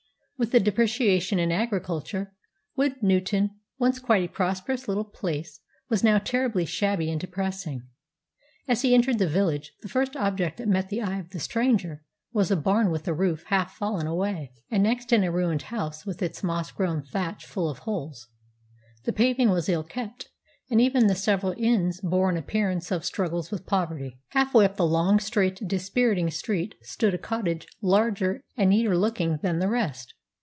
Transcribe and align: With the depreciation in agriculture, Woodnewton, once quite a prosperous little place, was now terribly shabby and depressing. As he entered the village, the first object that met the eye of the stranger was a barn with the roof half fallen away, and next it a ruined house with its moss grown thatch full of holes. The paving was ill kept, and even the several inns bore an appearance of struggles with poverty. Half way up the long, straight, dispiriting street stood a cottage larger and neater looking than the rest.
With 0.41 0.49
the 0.53 0.59
depreciation 0.59 1.37
in 1.37 1.51
agriculture, 1.51 2.33
Woodnewton, 2.75 3.51
once 3.77 3.99
quite 3.99 4.23
a 4.23 4.27
prosperous 4.33 4.87
little 4.87 5.03
place, 5.05 5.59
was 5.87 6.03
now 6.03 6.17
terribly 6.17 6.65
shabby 6.65 7.11
and 7.11 7.21
depressing. 7.21 7.85
As 8.67 8.81
he 8.81 8.95
entered 8.95 9.19
the 9.19 9.27
village, 9.27 9.73
the 9.83 9.87
first 9.87 10.15
object 10.15 10.57
that 10.57 10.67
met 10.67 10.89
the 10.89 10.99
eye 10.99 11.19
of 11.19 11.29
the 11.29 11.39
stranger 11.39 12.03
was 12.33 12.49
a 12.49 12.55
barn 12.55 12.89
with 12.89 13.03
the 13.03 13.13
roof 13.13 13.43
half 13.49 13.75
fallen 13.75 14.07
away, 14.07 14.51
and 14.71 14.81
next 14.81 15.13
it 15.13 15.23
a 15.23 15.31
ruined 15.31 15.61
house 15.61 16.07
with 16.07 16.23
its 16.23 16.41
moss 16.41 16.71
grown 16.71 17.03
thatch 17.03 17.45
full 17.45 17.69
of 17.69 17.77
holes. 17.77 18.27
The 19.03 19.13
paving 19.13 19.51
was 19.51 19.69
ill 19.69 19.83
kept, 19.83 20.31
and 20.71 20.81
even 20.81 21.05
the 21.05 21.13
several 21.13 21.53
inns 21.55 22.01
bore 22.01 22.31
an 22.31 22.37
appearance 22.37 22.89
of 22.89 23.05
struggles 23.05 23.51
with 23.51 23.67
poverty. 23.67 24.17
Half 24.29 24.55
way 24.55 24.65
up 24.65 24.75
the 24.75 24.87
long, 24.87 25.19
straight, 25.19 25.61
dispiriting 25.67 26.31
street 26.31 26.73
stood 26.81 27.13
a 27.13 27.19
cottage 27.19 27.67
larger 27.79 28.41
and 28.57 28.71
neater 28.71 28.97
looking 28.97 29.37
than 29.43 29.59
the 29.59 29.69
rest. 29.69 30.15